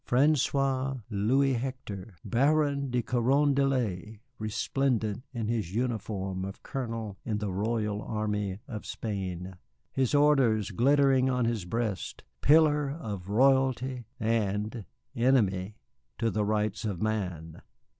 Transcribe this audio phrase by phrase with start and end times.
[0.03, 8.01] François Louis Hector, Baron de Carondelet, resplendent in his uniform of colonel in the royal
[8.01, 9.57] army of Spain,
[9.93, 14.85] his orders glittering on his breast, pillar of royalty and
[15.15, 15.75] enemy
[16.17, 17.61] to the Rights of Man!